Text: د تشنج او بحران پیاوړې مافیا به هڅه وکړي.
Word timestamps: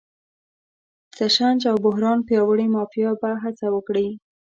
د 1.09 1.11
تشنج 1.17 1.61
او 1.71 1.77
بحران 1.85 2.19
پیاوړې 2.27 2.67
مافیا 2.75 3.09
به 3.21 3.29
هڅه 3.43 3.67
وکړي. 3.75 4.07